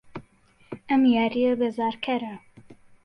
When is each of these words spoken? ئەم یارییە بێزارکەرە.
ئەم 0.89 1.01
یارییە 1.15 1.51
بێزارکەرە. 1.59 2.35